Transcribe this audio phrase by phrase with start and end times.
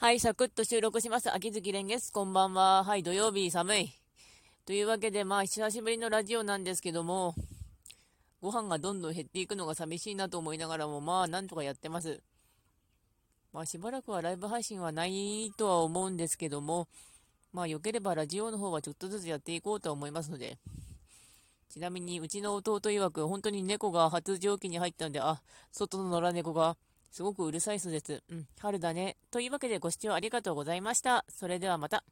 [0.00, 1.28] はい、サクッと収録します。
[1.34, 2.12] 秋月蓮です。
[2.12, 2.84] こんばんは。
[2.84, 3.92] はい、土曜日寒い。
[4.64, 7.34] というわけで、まあ、久しぶりのラジオなんですけども、
[8.40, 12.20] ご飯がどんどん減っていくのが寂しいなと思いながらも、まあ、なんとかやってます。
[13.52, 16.86] まあ、しばらくはライブ配信はないとは思うんですけども、
[17.52, 20.58] まあ、良ければラジオの方はちょっとずつやっていこうと思いますので、
[21.70, 25.42] ちなみに、うちの弟曰く、本当に猫が発情期に入ったんで、あ、
[25.72, 26.76] 外の野良猫が、
[27.10, 28.22] すごくうるさいそうです。
[28.30, 29.16] うん、春だね。
[29.30, 31.24] というわけでご視聴ありがとうございました。
[31.28, 32.04] それではまた。